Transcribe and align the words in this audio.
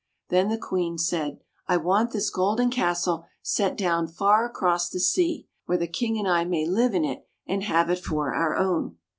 Then 0.29 0.49
the 0.49 0.57
Queen 0.57 0.97
said," 0.97 1.41
I 1.67 1.77
want 1.77 2.09
this 2.09 2.31
golden 2.31 2.71
castle 2.71 3.27
set 3.43 3.77
down 3.77 4.07
far 4.07 4.45
across 4.45 4.89
the 4.89 4.99
sea, 4.99 5.47
where 5.67 5.77
the 5.77 5.85
King 5.85 6.17
and 6.17 6.27
I 6.27 6.43
may 6.43 6.65
live 6.65 6.95
in 6.95 7.05
it 7.05 7.27
and 7.45 7.61
have 7.61 7.87
it 7.91 8.03
for 8.03 8.33
our 8.33 8.57
own." 8.57 8.97